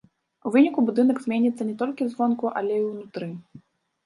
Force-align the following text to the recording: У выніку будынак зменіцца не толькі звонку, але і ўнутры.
У 0.49 0.53
выніку 0.53 0.83
будынак 0.87 1.17
зменіцца 1.25 1.67
не 1.69 1.75
толькі 1.83 2.09
звонку, 2.15 2.45
але 2.63 2.81
і 2.81 2.89
ўнутры. 2.89 3.31